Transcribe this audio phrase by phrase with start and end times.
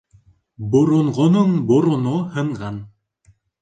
[0.75, 2.85] Боронғоноң бороно һынған.